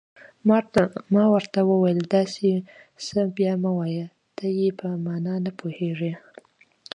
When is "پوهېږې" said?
5.59-6.13